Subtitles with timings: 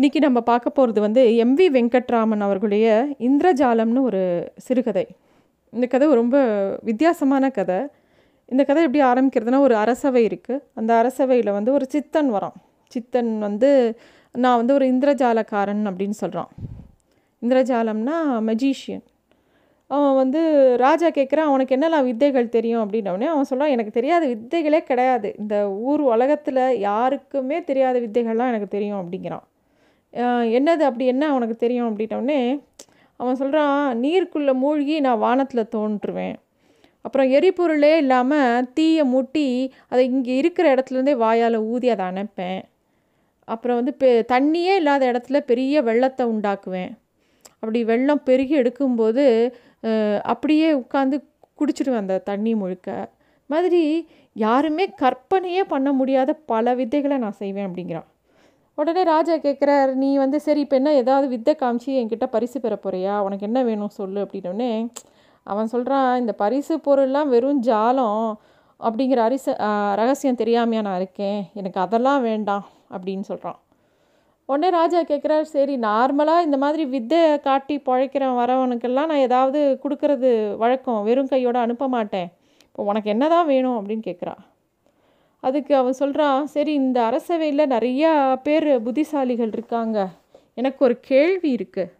[0.00, 5.04] இன்றைக்கி நம்ம பார்க்க போகிறது வந்து எம்வி வெங்கட்ராமன் அவர்களுடைய இந்திரஜாலம்னு ஒரு சிறுகதை.
[5.72, 6.36] இந்த கதை ரொம்ப
[6.88, 7.78] வித்தியாசமான கதை.
[8.46, 12.56] இந்த கதை எப்படி ஆரம்பிக்கிறதுனா ஒரு அரசவை இருக்குது அந்த அரசவையில் வந்து ஒரு சித்தன் வரான்.
[12.92, 13.70] சித்தன் வந்து
[14.32, 16.48] நான் வந்து ஒரு இந்திரஜாலக்காரன் அப்படின்னு சொல்கிறான்
[17.42, 18.16] இந்திரஜாலம்னா
[18.50, 19.04] மெஜிஷியன்
[19.86, 20.40] அவன் வந்து
[20.76, 22.82] ராஜா கேட்குறான் அவனுக்கு என்னெல்லாம் வித்தைகள் தெரியும்?
[22.84, 25.34] அப்படின்னோடனே அவன் சொல்கிறான் எனக்கு தெரியாத வித்தைகளே கிடையாது.
[25.38, 29.46] இந்த ஊர் உலகத்தில் யாருக்குமே தெரியாத வித்தைகள்லாம் எனக்கு தெரியும் அப்படிங்கிறான்.
[30.56, 32.40] என்னது அப்படி என்ன அவனுக்கு தெரியும் அப்படின்னோடனே
[33.20, 36.36] அவன் சொல்கிறான் நீருக்குள்ளே மூழ்கி நான் வானத்தில் தோன்றுவேன்.
[37.04, 39.46] அப்புறம் எரிபொருளே இல்லாமல் தீயை மூட்டி
[39.90, 42.60] அதை இங்கே இருக்கிற இடத்துலேருந்தே வாயால் ஊதி அதை அணைப்பேன்.
[43.48, 46.92] அப்புறம் வந்து பெ தண்ணியே இல்லாத இடத்துல பெரிய வெள்ளத்தை உண்டாக்குவேன்.
[47.60, 49.24] அப்படி வெள்ளம் பெருகி எடுக்கும்போது
[50.32, 51.16] அப்படியே உட்காந்து
[51.60, 52.90] குடிச்சிடுவேன் அந்த தண்ணி முழுக்க.
[53.50, 53.82] மாதிரி
[54.36, 58.08] யாருமே கற்பனையே பண்ண முடியாத பல வித்தைகளை நான் செய்வேன் அப்படிங்கிறான்.
[58.78, 63.14] உடனே ராஜா கேட்குறாரு நீ வந்து சரி இப்போ என்ன ஏதாவது வித்தை காமிச்சு என்கிட்ட பரிசு பெற போறியா?
[63.26, 64.20] உனக்கு என்ன வேணும் சொல்லு?
[64.24, 64.72] அப்படின்னோடனே
[65.52, 68.20] அவன் சொல்கிறான் இந்த பரிசு பொருள்லாம் வெறும் ஜாலம்
[68.80, 69.46] அப்படிங்கிற அரிச
[70.00, 71.40] ரகசியம் தெரியாமையா நான் இருக்கேன்.
[71.60, 73.58] எனக்கு அதெல்லாம் வேண்டாம் அப்படின்னு சொல்கிறான்
[74.48, 80.30] உடனே ராஜா கேட்குறாரு சரி நார்மலாக இந்த மாதிரி வித்தை காட்டி பழைக்கிறவன் வரவனுக்கெல்லாம் நான் ஏதாவது கொடுக்கறது
[80.62, 81.00] வழக்கம்.
[81.08, 82.28] வெறும் கையோடு அனுப்ப மாட்டேன்.
[82.68, 83.76] இப்போ உனக்கு என்ன தான் வேணும்?
[83.80, 84.40] அப்படின்னு கேட்குறான்
[85.42, 88.12] அதுக்கு அவன் சொல்கிறான் சரி இந்த அரசவையில் நிறையா
[88.46, 89.98] பேர் புத்திசாலிகள் இருக்காங்க.
[90.54, 91.92] எனக்கு ஒரு கேள்வி இருக்குது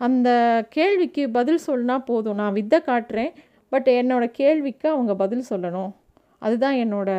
[0.00, 0.28] அந்த
[0.76, 2.38] கேள்விக்கு பதில் சொன்னா போதும்.
[2.40, 3.32] நான் வித்தை காட்டுறேன்
[3.72, 5.92] பட் என்னோடய கேள்விக்கு அவங்க பதில் சொல்லணும்.
[6.38, 7.10] அதுதான் என்னோட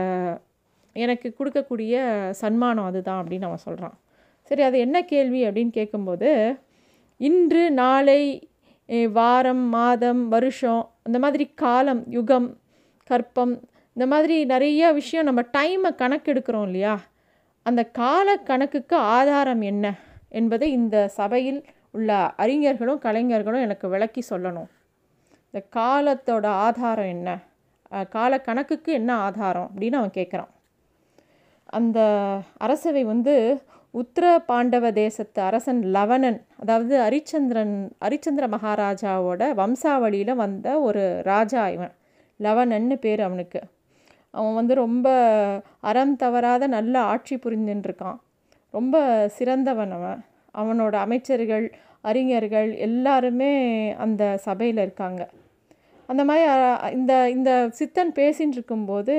[0.95, 1.93] எனக்கு கொடுக்கக்கூடிய
[2.41, 3.95] சன்மானம் அதுதான் அப்படின்னு அவன் சொல்கிறான்
[4.51, 6.29] சரி அது என்ன கேள்வி அப்படின்னு கேட்கும்போது
[7.19, 8.21] இன்று நாளை
[9.13, 12.49] வாரம் மாதம் வருஷம் இந்த மாதிரி காலம் யுகம்
[13.09, 13.53] கற்பம்
[13.95, 16.99] இந்த மாதிரி நிறைய விஷயம் நம்ம டைமை கணக்கெடுக்கிறோம் இல்லையா?
[17.65, 19.93] அந்த கால கணக்குக்கு ஆதாரம் என்ன
[20.29, 21.59] என்பதை இந்த சபையில்
[21.91, 24.69] உள்ள அறிஞர்களும் கலைஞர்களும் எனக்கு விளக்கி சொல்லணும்.
[25.51, 27.29] இந்த காலத்தோட ஆதாரம் என்ன?
[28.09, 30.51] கால கணக்குக்கு என்ன ஆதாரம் அப்படின்னு அவன் கேட்குறான்.
[31.65, 31.99] அந்த
[32.57, 33.61] அரசவை வந்து
[33.93, 37.75] உத்தர பாண்டவ தேசத்து அரசன் லவணன் அதாவது ஹரிச்சந்திரன்
[38.05, 41.93] ஹரிச்சந்திர மகாராஜாவோட வம்சாவளியில் வந்த ஒரு ராஜா இவன்.
[42.39, 43.61] லவணன்னு பேர் அவனுக்கு.
[44.33, 45.07] அவன் வந்து ரொம்ப
[45.89, 48.19] அறம் தவறாத நல்ல ஆட்சி புரிந்துட்டுருக்கான்
[48.73, 48.95] ரொம்ப
[49.37, 50.21] சிறந்தவன் அவன்.
[50.55, 51.65] அவனோட அமைச்சர்கள்
[52.01, 53.51] அறிஞர்கள் எல்லாருமே
[54.05, 55.21] அந்த சபையில் இருக்காங்க.
[56.09, 56.45] அந்த மாதிரி
[56.99, 59.15] இந்த இந்த சித்தன் பேசின்னு இருக்கும்போது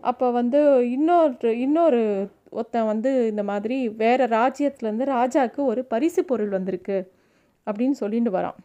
[0.00, 2.02] அப்போ வந்து இன்னொரு இன்னொரு
[2.50, 6.98] ஒருத்தன் வந்து இந்த மாதிரி வேறு ராஜ்யத்துலேருந்து ராஜாவுக்கு ஒரு பரிசு பொருள் வந்திருக்கு
[7.66, 8.58] அப்படின்னு சொல்லிட்டு வரான்.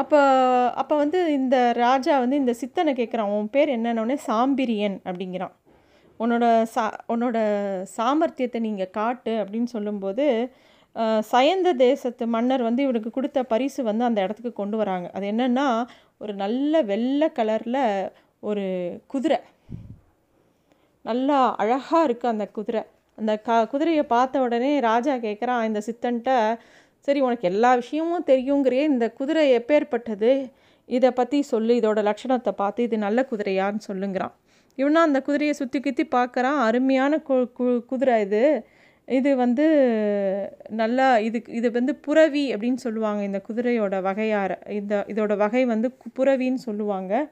[0.00, 0.20] அப்போ
[0.80, 5.54] அப்போ வந்து இந்த ராஜா வந்து இந்த சித்தனை கேட்குறான் உன் பேர் என்னன்னொடனே சாம்பிரியன் அப்படிங்கிறான்.
[6.20, 7.38] உன்னோட சா உன்னோட
[7.96, 10.26] சாமர்த்தியத்தை நீங்கள் காட்டு அப்படின்னு சொல்லும்போது
[11.32, 15.06] சயந்த தேசத்து மன்னர் வந்து இவனுக்கு கொடுத்த பரிசு வந்து அந்த இடத்துக்கு கொண்டு வராங்க.
[15.16, 15.66] அது என்னென்னா
[16.22, 17.82] ஒரு நல்ல வெள்ளை கலரில்
[18.42, 18.64] ஒரு
[19.12, 19.38] குதிரை.
[21.04, 22.82] நல்லா அழகாக இருக்குது அந்த குதிரை.
[23.18, 26.32] அந்த க குதிரையை பார்த்த உடனே ராஜா கேட்குறான் இந்த சித்தன்ட்ட
[27.08, 30.50] சரி உனக்கு எல்லா விஷயமும் தெரியுங்கிறியே இந்த குதிரை எப்பேற்பட்டது?
[30.86, 34.32] இதை பற்றி சொல்லு இதோட லட்சணத்தை பார்த்து இது நல்ல குதிரையான்னு சொல்லுங்கிறான்.
[34.76, 36.58] இவனா அந்த குதிரையை சுற்றி கித்தி பார்க்குறான்.
[36.58, 38.66] அருமையான கு கு- குதிரை இது.
[39.06, 39.66] இது வந்து
[40.68, 43.22] நல்லா இதுக்கு இது வந்து புறவி அப்படின்னு சொல்லுவாங்க.
[43.22, 47.30] இந்த குதிரையோட வகையார இந்த இதோட வகை வந்து கு- புறவின்னு சொல்லுவாங்க.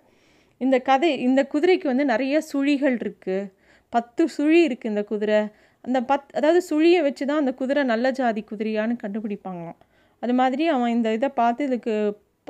[0.59, 3.53] இந்த கதை இந்த குதிரைக்கு வந்து நிறைய சுழிகள் இருக்குது
[3.89, 5.47] பத்து சுழி இருக்குது இந்த குதிரை.
[5.87, 9.79] அந்த பத் அதாவது சுழியை வச்சு தான் அந்த குதிரை நல்ல ஜாதி குதிரையான்னு கண்டுபிடிப்பாங்களாம்.
[10.23, 11.95] அது மாதிரி அவன் இந்த இதை பார்த்து இதுக்கு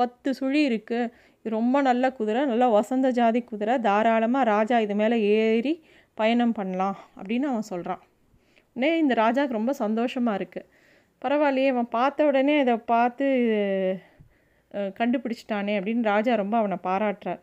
[0.00, 1.10] பத்து சுழி இருக்குது
[1.40, 3.74] இது ரொம்ப நல்ல குதிரை நல்ல வசந்த ஜாதி குதிரை.
[3.88, 5.74] தாராளமாக ராஜா இது மேலே ஏறி
[6.20, 8.02] பயணம் பண்ணலாம் அப்படின்னு அவன் சொல்கிறான்
[8.76, 10.68] உடனே இந்த ராஜாவுக்கு ரொம்ப சந்தோஷமாக இருக்குது
[11.22, 13.26] பரவாயில்லையே அவன் பார்த்த உடனே இதை பார்த்து
[14.98, 17.40] கண்டுபிடிச்சிட்டானே அப்படின்னு ராஜா ரொம்ப அவனை பாராட்டுறார்.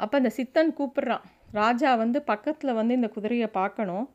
[0.00, 1.24] அப்போ அந்த சித்தன் கூப்பிடுறான்.
[1.60, 4.06] ராஜா வந்து பக்கத்தில் வந்து இந்த குதிரையை பார்க்கணும்.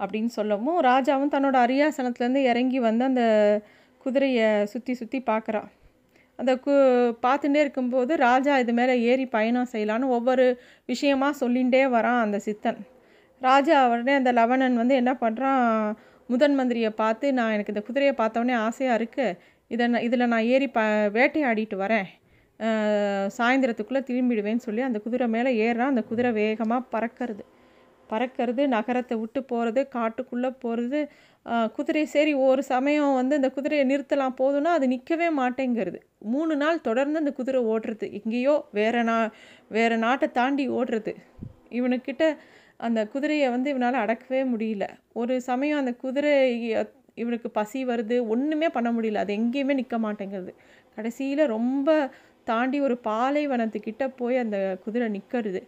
[0.00, 3.24] அப்படின்னு சொல்லவும் ராஜாவும் தன்னோட அரியாசனத்துலேருந்து இறங்கி வந்து அந்த
[4.04, 5.68] குதிரையை சுற்றி சுற்றி பார்க்குறான்
[6.38, 6.74] அந்த கு
[7.24, 10.44] பார்த்துட்டே இருக்கும்போது ராஜா இது மேலே ஏறி பயணம் செய்யலான்னு ஒவ்வொரு
[10.90, 12.78] விஷயமா சொல்லிகிட்டே வரான் அந்த சித்தன்.
[13.42, 15.64] ராஜா உடனே அந்த லவணன் வந்து என்ன பண்ணுறான்
[16.28, 19.36] முதன் மந்திரியை பார்த்து நான் எனக்கு இந்த குதிரையை பார்த்தோன்னே ஆசையாக இருக்குது
[19.70, 20.80] இதை நான் இதில் நான் ஏறி ப
[21.16, 22.08] வேட்டையாடிட்டு வரேன்.
[23.38, 25.92] சாயந்தரத்துக்குள்ளே திரும்பிடுவேன்னு சொல்லி அந்த குதிரை மேலே ஏறுறான்.
[25.94, 27.42] அந்த குதிரை வேகமாக பறக்கிறது.
[28.10, 31.00] பறக்கிறது நகரத்தை விட்டு போகிறது காட்டுக்குள்ளே போகிறது
[31.76, 35.98] குதிரை சரி ஒரு சமயம் வந்து அந்த குதிரையை நிறுத்தலாம் போதும்னா அது நிற்கவே மாட்டேங்கிறது.
[36.34, 39.16] மூணு நாள் தொடர்ந்து அந்த குதிரை ஓடுறது எங்கேயோ வேறு நா
[39.68, 41.14] வேறு நாட்டை தாண்டி ஓடுறது
[41.78, 42.24] இவனுக்கிட்ட
[42.86, 44.84] அந்த குதிரையை வந்து இவனால் அடக்கவே முடியல.
[45.12, 46.34] ஒரு சமயம் அந்த குதிரை
[47.22, 49.22] இவனுக்கு பசி வருது ஒன்றுமே பண்ண முடியல.
[49.24, 50.52] அது எங்கேயுமே நிற்க மாட்டேங்கிறது.
[50.98, 51.88] கடைசியில் ரொம்ப
[52.46, 55.60] தாண்டி ஒரு பாலைவனத்துக்கிட்ட போய் அந்த குதிரை நிற்கிறது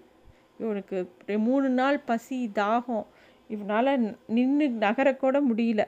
[0.60, 0.98] இவனுக்கு
[1.38, 3.06] மூணு நாள் பசி தாகம்.
[3.50, 3.92] இவனால்
[4.28, 5.82] நின்று நகரக்கூட முடியல.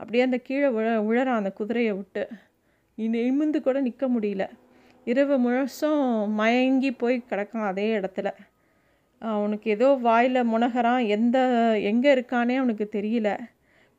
[0.00, 2.22] அப்படியே அந்த கீழே விழ விழறான் அந்த குதிரையை விட்டு.
[2.98, 4.44] இனி நிமிந்து கூட நிற்க முடியல.
[5.06, 8.28] இரவு முழுசும் மயங்கி போய் கிடக்கான் அதே இடத்துல.
[9.22, 11.06] அவனுக்கு ஏதோ வாயில் முனகறான்.
[11.08, 11.38] எந்த
[11.82, 13.30] எங்கே இருக்கானே அவனுக்கு தெரியல.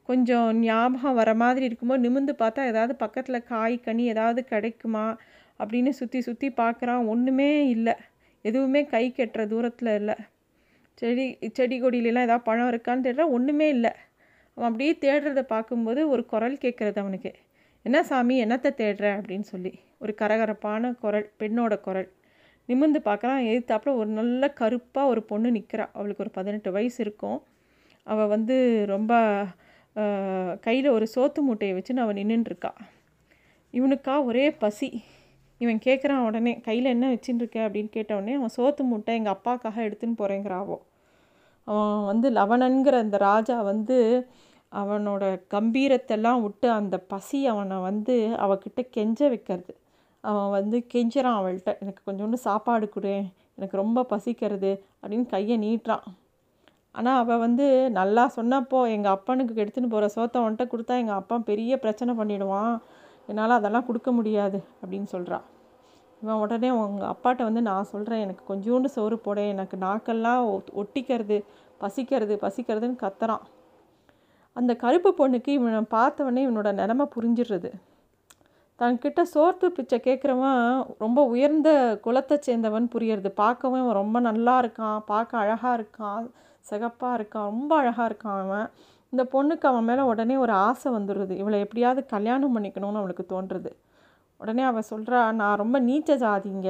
[0.09, 5.05] கொஞ்சம் ஞாபகம் வர மாதிரி இருக்கும்போது நிமிந்து பார்த்தா ஏதாவது பக்கத்தில் காய் கனி ஏதாவது கிடைக்குமா?
[5.59, 7.03] அப்படின்னு சுற்றி சுற்றி பார்க்குறான்.
[7.07, 7.95] ஒன்றுமே இல்லை.
[8.45, 10.15] எதுவுமே கை கெட்டுற தூரத்தில் இல்லை.
[11.01, 13.91] செடி செடி கொடியிலலாம் ஏதாவது பழம் இருக்கான்னு தேடுறா ஒன்றுமே இல்லை.
[14.57, 17.31] அவன் அப்படியே தேடுறத பார்க்கும்போது ஒரு குரல் கேட்குறது அவனுக்கு.
[17.85, 19.05] என்ன சாமி என்னத்தை தேடுற?
[19.19, 19.71] அப்படின்னு சொல்லி.
[19.99, 22.09] ஒரு கரகரப்பான குரல் பெண்ணோட குரல்.
[22.69, 27.39] நிமிர்ந்து பார்க்குறான் எதிர்த்தாப்புல ஒரு நல்ல கருப்பாக ஒரு பொண்ணு நிற்கிறா அவளுக்கு ஒரு பதினெட்டு வயசு இருக்கும்.
[28.07, 29.13] அவள் வந்து ரொம்ப
[30.61, 32.71] கையில் ஒரு சோத்து மூட்டையை வச்சுன்னு அவள் நின்றுட்டுருக்கா
[33.73, 34.89] இவனுக்கா ஒரே பசி.
[35.61, 37.59] இவன் கேட்குறான் உடனே கையில் என்ன வச்சுன்னு இருக்க?
[37.67, 40.77] அப்படின்னு கேட்ட உடனே அவன் சோத்து மூட்டை எங்கள் அப்பாக்காக எடுத்துன்னு போகிறேங்கிறாவோ
[41.67, 43.97] அவன் வந்து லவணன்கிற அந்த ராஜா வந்து
[44.71, 49.71] அவனோட கம்பீரத்தெல்லாம் விட்டு அந்த பசி அவனை வந்து அவகிட்ட கெஞ்ச வைக்கிறது.
[50.23, 53.13] அவன் வந்து கெஞ்சுறான் அவள்கிட்ட எனக்கு கொஞ்சோண்டு சாப்பாடு கொடு
[53.57, 54.71] எனக்கு ரொம்ப பசிக்கிறது
[55.01, 56.05] அப்படின்னு கையை நீட்டுறான்.
[56.91, 61.73] ஆனால் அவள் வந்து நல்லா சொன்னப்போ எங்கள் அப்பனுக்கு எடுத்துன்னு போகிற சோத்தை அவன்கிட்ட கொடுத்தா எங்கள் அப்பா பெரிய
[61.77, 62.73] பிரச்சனை பண்ணிவிடுவான்
[63.29, 65.39] என்னால் அதெல்லாம் கொடுக்க முடியாது அப்படின்னு சொல்கிறா
[66.21, 71.37] இவன் உடனே உங்கள் அப்பாட்ட வந்து நான் சொல்கிறேன் எனக்கு கொஞ்சோண்டு சோறு போட எனக்கு நாக்கெல்லாம் ஒ- ஒட்டிக்கிறது
[71.79, 73.43] பசிக்கிறது பசிக்கிறதுன்னு கத்துறான்.
[74.55, 77.69] அந்த கருப்பு பொண்ணுக்கு இவனை பார்த்தவொடனே இவனோட நிலமை புரிஞ்சிடுறது.
[78.79, 83.29] தன்கிட்ட சோர்த்து பிச்சை கேட்குறவன் ரொம்ப உயர்ந்த குலத்தை சேர்ந்தவன் புரியறது.
[83.29, 86.25] பார்க்கவும் ரொம்ப நல்லா இருக்கான் பார்க்க அழகாக இருக்கான்
[86.59, 88.69] சிகப்பாக இருக்கான் ரொம்ப அழகாக இருக்கான் அவன்.
[89.13, 91.31] இந்த பொண்ணுக்கு அவன் மேலே உடனே ஒரு ஆசை வந்துடுது.
[91.41, 93.71] இவளை எப்படியாவது கல்யாணம் பண்ணிக்கணும்னு அவளுக்கு தோன்றுறது
[94.37, 96.69] உடனே அவள் சொல்கிறா நான் ரொம்ப நீச்ச ஜாதிங்க.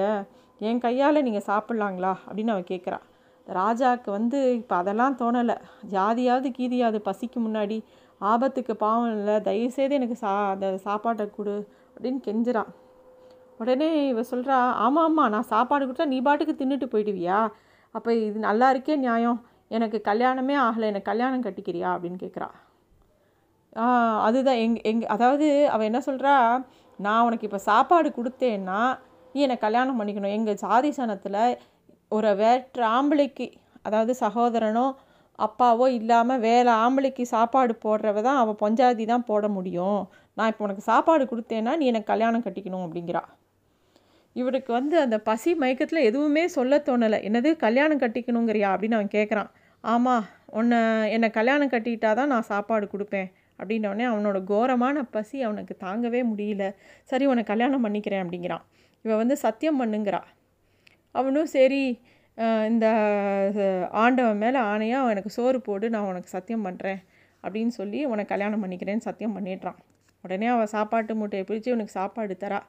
[0.59, 2.13] என் கையால் நீங்கள் சாப்பிட்லாங்களா?
[2.27, 2.99] அப்படின்னு அவள் கேட்குறா
[3.47, 5.55] ராஜாவுக்கு வந்து இப்போ அதெல்லாம் தோணலை.
[5.91, 7.77] ஜாதியாவது கீதியாவது பசிக்கு முன்னாடி
[8.21, 11.55] ஆபத்துக்கு பாவம் இல்லை தயவுசெய்து எனக்கு சா அந்த சாப்பாட்டை கொடு
[11.95, 12.71] அப்படின்னு கெஞ்சுறான்
[13.57, 17.39] உடனே இவ சொல்கிறா ஆமாம் ஆமாம் நான் சாப்பாடு கொடுத்தா நீ பாட்டுக்கு தின்னுட்டு போயிடுவியா?
[17.95, 19.39] அப்போ இது நல்லா இருக்கே நியாயம்.
[19.71, 21.89] எனக்கு கல்யாணமே ஆகலை எனக்கு கல்யாணம் கட்டிக்கிறியா?
[21.95, 22.49] அப்படின்னு கேட்குறா
[24.27, 26.33] அதுதான் எங் எங் அதாவது அவள் என்ன சொல்கிறா
[26.99, 28.79] நான் உனக்கு இப்போ சாப்பாடு கொடுத்தேன்னா
[29.35, 30.35] நீ என்னை கல்யாணம் பண்ணிக்கணும்.
[30.37, 31.41] எங்கள் ஜாதி சனத்தில்
[32.17, 33.47] ஒரு வேற்று ஆம்பளைக்கு
[33.87, 34.85] அதாவது சகோதரனோ
[35.39, 40.01] அப்பாவோ இல்லாமல் வேறு ஆம்பளைக்கு சாப்பாடு போடுறவ தான் அவள் பொஞ்சாதி தான் போட முடியும்.
[40.37, 43.23] நான் இப்போ உனக்கு சாப்பாடு கொடுத்தேன்னா நீ எனக்கு கல்யாணம் கட்டிக்கணும் அப்படிங்கிறா.
[44.35, 47.19] இவருக்கு வந்து அந்த பசி மயக்கத்தில் எதுவுமே சொல்ல தோணலை.
[47.27, 48.69] என்னது கல்யாணம் கட்டிக்கணுங்கிறியா?
[48.73, 49.49] அப்படின்னு அவன் கேட்குறான்
[49.83, 50.25] ஆமாம்
[50.59, 50.79] உன்னை
[51.15, 53.29] என்னை கல்யாணம் கட்டிட்டா தான் நான் சாப்பாடு கொடுப்பேன்.
[53.59, 56.63] அப்படின்னோடனே அவனோட கோரமான பசி அவனுக்கு தாங்கவே முடியல.
[57.11, 58.63] சரி உன்னை கல்யாணம் பண்ணிக்கிறேன் அப்படிங்கிறான்.
[59.05, 60.21] இவன் வந்து சத்தியம் பண்ணுங்கிறா.
[61.19, 61.81] அவனும் சரி
[62.71, 62.87] இந்த
[64.01, 66.99] ஆண்டவன் மேலே ஆணையாக எனக்கு சோறு போடு நான் உனக்கு சத்தியம் பண்ணுறேன்
[67.43, 69.79] அப்படின்னு சொல்லி உனக்கு கல்யாணம் பண்ணிக்கிறேன்னு சத்தியம் பண்ணிடுறான்.
[70.23, 72.59] உடனே அவள் சாப்பாட்டு மூட்டையை பிரித்து உனக்கு சாப்பாடு தரா.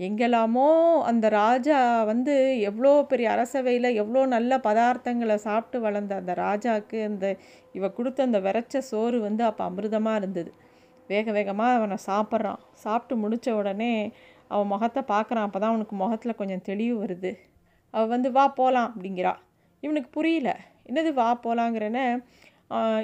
[0.00, 0.68] எங்கெல்லாமோ
[1.10, 1.78] அந்த ராஜா
[2.10, 2.34] வந்து
[2.68, 7.26] எவ்வளோ பெரிய அரசவையில் எவ்வளோ நல்ல பதார்த்தங்களை சாப்பிட்டு வளர்ந்த அந்த ராஜாவுக்கு அந்த
[7.78, 10.50] இவ கொடுத்த அந்த விரைச்ச சோறு வந்து அப்போ அமிர்தமாக இருந்தது.
[11.10, 12.60] வேக வேகமாக அவனை சாப்பிட்றான்.
[12.84, 13.92] சாப்பிட்டு முடிச்ச உடனே
[14.52, 15.46] அவன் முகத்தை பார்க்குறான்.
[15.48, 17.32] அப்போ தான் அவனுக்கு முகத்தில் கொஞ்சம் தெளிவு வருது.
[17.94, 19.34] அவள் வந்து வா போகலாம் அப்படிங்கிறா.
[19.82, 20.50] இவனுக்கு புரியல.
[20.90, 22.00] என்னது வா போகலாங்கிறன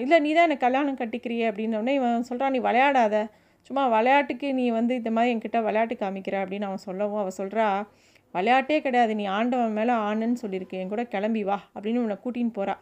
[0.02, 3.16] இல்லை நீ தான் எனக்கு கல்யாணம் கட்டிக்கிறியே அப்படின்னோடனே இவன் சொல்கிறான் நீ விளையாடாத.
[3.62, 7.86] சும்மா விளையாட்டுக்கு நீ வந்து இந்த மாதிரி என்கிட்ட விளையாட்டு காமிக்கிற அப்படின்னு அவன் சொல்லவும் அவள் சொல்கிறா
[8.34, 12.74] விளையாட்டே கிடையாது நீ ஆண்டவன் மேலே ஆணுன்னு சொல்லியிருக்கேன் என் கூட கிளம்பி வா அப்படின்னு உன்னை கூட்டின்னு போகிறா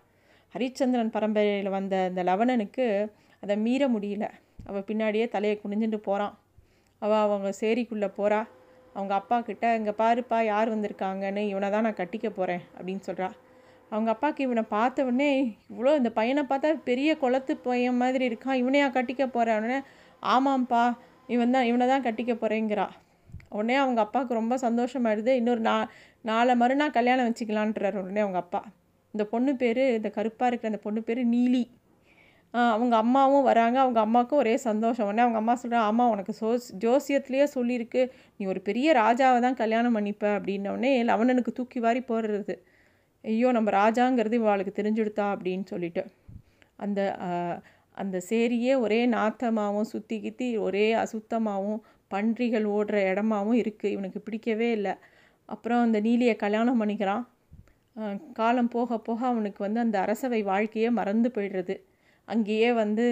[0.54, 3.08] ஹரிச்சந்திரன் பரம்பரையில் வந்த அந்த லவணனுக்கு
[3.40, 4.28] அதை மீற முடியல.
[4.66, 6.38] அவள் பின்னாடியே தலையை குனிஞ்சுட்டு போகிறான்
[6.98, 8.46] அவள் அவங்க சேரிக்குள்ளே போகிறா
[8.94, 13.30] அவங்க அப்பா கிட்ட இங்கே பாருப்பா யார் வந்திருக்காங்கன்னு இவனை தான் நான் கட்டிக்க போகிறேன் அப்படின்னு சொல்கிறா
[13.90, 18.88] அவங்க அப்பாவுக்கு இவனை பார்த்த உடனே இவ்வளோ இந்த பையனை பார்த்தா பெரிய குளத்து பையன் மாதிரி இருக்கான் இவனையா
[18.88, 19.82] கட்டிக்க போகிறான்னு உடனே
[20.22, 20.84] ஆமாம்ப்பா
[21.34, 22.86] இவன் தான் இவனை தான் கட்டிக்க போகிறேங்கிறா
[23.56, 25.32] உடனே அவங்க அப்பாவுக்கு ரொம்ப சந்தோஷமாயிடுது.
[25.40, 25.74] இன்னொரு நா
[26.24, 28.60] நாளை மறுநாள் கல்யாணம் வச்சுக்கலான்றார் உடனே அவங்க அப்பா.
[29.14, 31.62] இந்த பொண்ணு பேர் இந்த கருப்பாக இருக்கிற அந்த பொண்ணு பேர் நீலி.
[32.74, 33.76] அவங்க அம்மாவும் வராங்க.
[33.84, 35.06] அவங்க அம்மாவுக்கும் ஒரே சந்தோஷம்.
[35.08, 36.48] உடனே அவங்க அம்மா சொல்கிறாங்க அம்மா உனக்கு சோ
[36.84, 38.02] ஜோசியத்துலேயே சொல்லியிருக்கு.
[38.40, 40.24] நீ ஒரு பெரிய ராஜாவை தான் கல்யாணம் பண்ணிப்ப.
[40.38, 42.56] அப்படின்ன உடனே லவணனுக்கு தூக்கி வாரி போடுறது.
[43.24, 45.26] ஐயோ நம்ம ராஜாங்கிறது இவளுக்கு தெரிஞ்சுடுத்தா?
[45.34, 46.04] அப்படின்னு சொல்லிட்டு.
[46.76, 47.00] அந்த
[48.02, 51.80] அந்த சேரியே ஒரே நாத்தமாகவும் சுற்றி கித்தி ஒரே அசுத்தமாகவும்
[52.12, 54.94] பன்றிகள் ஓடுற இடமாவும் இருக்குது இவனுக்கு பிடிக்கவே இல்லை.
[55.48, 57.24] அப்புறம் அந்த நீலியை கல்யாணம் பண்ணிக்கிறான்.
[58.38, 61.74] காலம் போக போக அவனுக்கு வந்து அந்த அரசவை வாழ்க்கையே மறந்து போயிடுறது.
[62.28, 63.04] அங்கேயே வந்து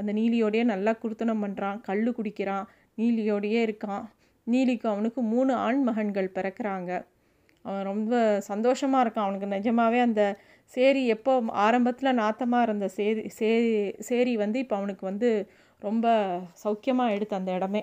[0.00, 2.66] அந்த நீலியோடையே நல்லா குருத்தனம் பண்ணுறான் கல் குடிக்கிறான்.
[3.00, 4.04] நீலியோடையே இருக்கான்.
[4.46, 6.90] நீலிக்கு அவனுக்கு மூணு ஆண் மகன்கள் பிறக்கிறாங்க.
[7.64, 8.12] அவன் ரொம்ப
[8.50, 9.26] சந்தோஷமாக இருக்கான்.
[9.26, 10.22] அவனுக்கு நிஜமாகவே அந்த
[10.74, 11.32] சேரி எப்போ
[11.64, 13.72] ஆரம்பத்தில் நாத்தமாக இருந்த சேரி சேரி
[14.08, 15.30] சேரி வந்து இப்போ அவனுக்கு வந்து
[15.82, 16.06] ரொம்ப
[16.62, 17.82] சௌக்கியமாக எடுத்து அந்த இடமே.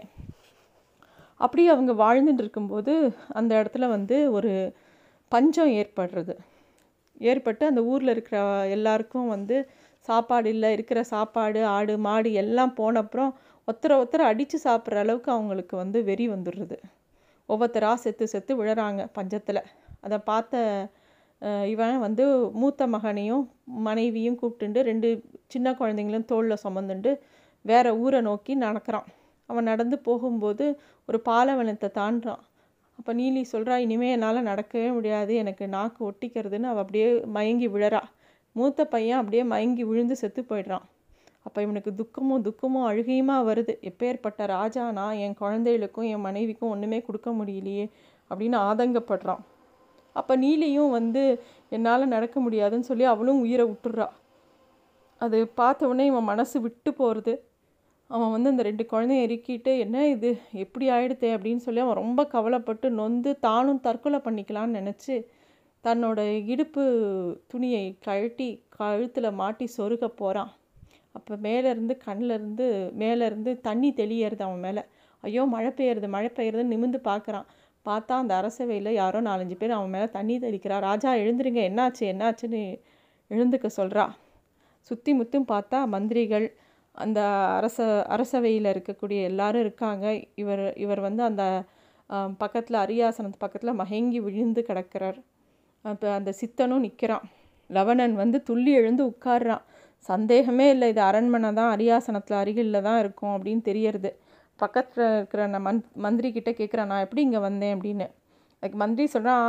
[1.39, 2.93] அப்படி அவங்க வாழ்ந்துட்டு இருக்கும்போது
[3.39, 4.51] அந்த இடத்துல வந்து ஒரு
[5.31, 6.34] பஞ்சம் ஏற்படுறது.
[7.22, 8.38] ஏற்பட்டு அந்த ஊரில் இருக்கிற
[8.75, 9.58] எல்லாருக்கும் வந்து
[10.08, 13.31] சாப்பாடு இல்லை இருக்கிற சாப்பாடு ஆடு மாடு எல்லாம் போனப்புறம்
[13.67, 16.77] ஒத்தரை ஒருத்தரை அடித்து சாப்பிட்ற அளவுக்கு அவங்களுக்கு வந்து வெறி வந்துடுறது.
[17.50, 19.62] ஒவ்வொருத்தராக செத்து செத்து விழறாங்க பஞ்சத்தில்.
[20.05, 20.55] அதை பார்த்த
[21.41, 23.43] இவன் வந்து மூத்த மகனையும்
[23.88, 25.10] மனைவியும் கூப்பிட்டுண்டு ரெண்டு
[25.48, 27.12] சின்ன குழந்தைங்களும் தோளில் சுமந்துண்டு
[27.62, 29.08] வேறு ஊரை நோக்கி நடக்கிறான்.
[29.50, 30.65] அவன் நடந்து போகும்போது
[31.10, 32.43] ஒரு பாலவனத்தை தாண்டுறான்.
[33.00, 35.36] அப்போ நீலி சொல்கிறா இனிமேல் என்னால் நடக்கவே முடியாது.
[35.36, 38.01] எனக்கு நாக்கு ஒட்டிக்கிறதுன்னு அவள் அப்படியே மயங்கி விழறா.
[38.55, 40.86] மூத்த பையன் அப்படியே மயங்கி விழுந்து செத்து போயிடுறான்.
[41.41, 43.74] அப்போ இவனுக்கு துக்கமும் துக்கமும் அழுகையுமா வருது.
[43.89, 47.86] எப்பேற்பட்ட ராஜானா என் குழந்தைகளுக்கும் என் மனைவிக்கும் ஒன்றுமே கொடுக்க முடியலையே
[48.31, 49.43] அப்படின்னு ஆதங்கப்படுறான்.
[50.19, 51.23] அப்போ நீலியும் வந்து
[51.75, 54.07] என்னால் நடக்க முடியாதுன்னு சொல்லி அவளும் உயிரை விட்டுடுறா
[55.21, 57.33] அது பார்த்த உடனே இவன் மனசு விட்டு போகிறது
[58.09, 60.29] அவன் வந்து அந்த ரெண்டு குழந்தைய இறுக்கிட்டு என்ன இது?
[60.63, 61.29] எப்படி ஆயிடுத்தே?
[61.35, 65.15] அப்படின்னு சொல்லி அவன் ரொம்ப கவலைப்பட்டு நொந்து தானும் தற்கொலை பண்ணிக்கலான்னு நினச்சி
[65.83, 66.19] தன்னோட
[66.53, 66.83] இடுப்பு
[67.51, 68.47] துணியை கழட்டி
[68.77, 70.51] கழுத்தில் மாட்டி சொருக போகிறான்
[71.17, 72.65] அப்போ மேலேருந்து கண்ணிலேருந்து
[73.03, 74.81] மேலேருந்து தண்ணி தெளியறது அவன் மேலே.
[75.23, 77.47] ஐயோ மழை பெய்யுறது மழை பெய்யுறதுன்னு நிமிந்து பார்க்குறான்.
[77.86, 80.77] பார்த்தா அந்த அரசவையில் யாரோ நாலஞ்சு பேர் அவன் மேலே தண்ணி தெளிக்கிறா.
[80.89, 81.62] ராஜா எழுந்துருங்க.
[81.69, 82.03] என்னாச்சு?
[82.13, 82.62] என்னாச்சுன்னு
[83.31, 84.05] எழுந்துக்க சொல்கிறா
[84.89, 86.48] சுற்றி முற்றும் பார்த்தா மந்திரிகள்
[86.95, 87.19] அந்த
[87.57, 87.77] அரச
[88.15, 90.05] அரசவையில் இருக்கக்கூடிய எல்லாரும் இருக்காங்க.
[90.36, 91.43] இவர் இவர் வந்து அந்த
[92.43, 95.19] பக்கத்தில் அரியாசனத்து பக்கத்தில் மயங்கி விழுந்து கிடக்கிறார்.
[95.86, 97.25] அப்போ அந்த சித்தனும் நிற்கிறான்
[97.69, 99.63] லவணன் வந்து துள்ளி எழுந்து உட்கார்றான்.
[100.09, 100.88] சந்தேகமே இல்லை.
[100.93, 101.71] இது அரண்மனை தான்.
[101.75, 104.12] அரியாசனத்தில் அருகில் தான் இருக்கும் அப்படின்னு தெரியறது.
[104.63, 107.73] பக்கத்தில் இருக்கிற நான் மந் மந்திரி கிட்டே கேட்குறேன் நான் எப்படி இங்கே வந்தேன்?
[107.75, 108.07] அப்படின்னு.
[108.63, 109.45] அதுக்கு மந்திரி சொல்கிறான்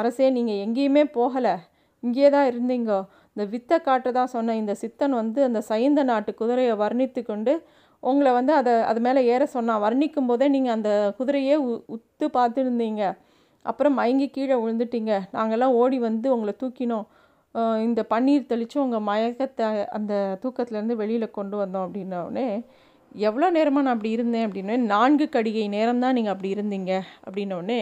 [0.00, 1.54] அரசே நீங்கள் எங்கேயுமே போகலை.
[2.02, 2.92] இங்கேயே தான் இருந்தீங்க.
[3.34, 7.52] இந்த வித்தை காட்டு தான் சொன்ன இந்த சித்தன் வந்து அந்த சைந்த நாட்டு குதிரையை வர்ணித்து கொண்டு
[8.02, 9.82] உங்களை வந்து அதை அது மேலே ஏற சொன்னான்.
[9.86, 13.02] வர்ணிக்கும் போதே நீங்கள் அந்த குதிரையே உ உத்து பார்த்துருந்தீங்க.
[13.64, 15.12] அப்புறம் மயங்கி கீழே விழுந்துட்டீங்க.
[15.36, 17.06] நாங்கள்லாம் ஓடி வந்து உங்களை தூக்கினோம்.
[17.86, 19.66] இந்த பன்னீர் தெளித்து உங்கள் மயக்கத்தை
[19.96, 22.46] அந்த தூக்கத்துலேருந்து வெளியில் கொண்டு வந்தோம் அப்படின்னோடனே
[23.28, 26.92] எவ்வளோ நேரமாக நான் அப்படி இருந்தேன் அப்படின்னு நான்கு கடிகை நேரம் தான் நீங்கள் அப்படி இருந்தீங்க.
[27.26, 27.80] அப்படின்னோடனே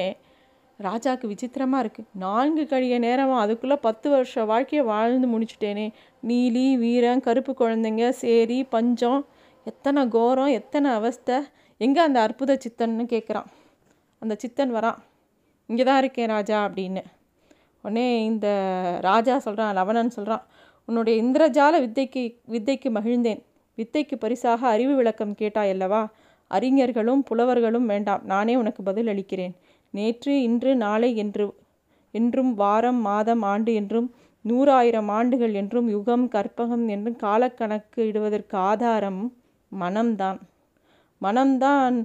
[0.80, 5.86] ராஜாவுக்கு விசித்திரமாக இருக்குது நான்கு கழிய நேரமாக அதுக்குள்ளே பத்து வருஷ வாழ்க்கையை வாழ்ந்து முடிச்சுட்டேனே.
[6.22, 9.22] நீலி வீரன் கருப்பு குழந்தைங்க சேரி பஞ்சம்
[9.66, 11.36] எத்தனை கோரம் எத்தனை அவஸ்தை
[11.80, 13.48] எங்கே அந்த அற்புத சித்தன்னு கேட்குறான்
[14.22, 14.98] அந்த சித்தன் வரான்.
[15.68, 17.02] இங்கே தான் இருக்கேன் ராஜா அப்படின்னு.
[17.84, 18.48] உடனே இந்த
[19.08, 20.44] ராஜா சொல்கிறான் லவணன் சொல்கிறான்
[20.88, 22.22] உன்னுடைய இந்திரஜால வித்தைக்கு
[22.54, 23.40] வித்தைக்கு மகிழ்ந்தேன்.
[23.78, 26.02] வித்தைக்கு பரிசாக அறிவு விளக்கம் கேட்டாய் அல்லவா
[26.50, 29.54] அறிஞர்களும் புலவர்களும் வேண்டாம் நானே உனக்கு பதில் அளிக்கிறேன்
[29.94, 31.46] நேற்று இன்று நாளை என்று
[32.14, 34.08] என்றும் வாரம் மாதம் ஆண்டு என்றும்
[34.44, 39.20] நூறாயிரம் ஆண்டுகள் என்றும் யுகம் கற்பகம் என்றும் காலக்கணக்கு இடுவதற்கு ஆதாரம்
[39.72, 40.38] மனம்தான்.
[41.22, 41.96] மனம்தான்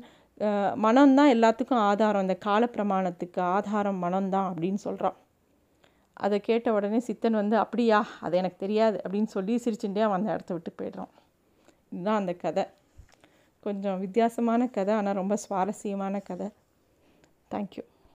[0.86, 2.22] மனம்தான் எல்லாத்துக்கும் ஆதாரம்.
[2.22, 5.18] இந்த கால பிரமாணத்துக்கு ஆதாரம் மனம்தான் அப்படின்னு சொல்கிறான்
[6.18, 8.00] அதை கேட்ட உடனே சித்தன் வந்து அப்படியா?
[8.22, 8.98] அது எனக்கு தெரியாது.
[9.04, 11.12] அப்படின்னு சொல்லி சிரிச்சுட்டே அவன் அந்த இடத்த விட்டு போயிடுறான்.
[11.96, 12.64] இதுதான் அந்த கதை.
[13.66, 16.48] கொஞ்சம் வித்தியாசமான கதை ஆனால் ரொம்ப சுவாரஸ்யமான கதை.
[17.52, 17.84] தேங்க்யூ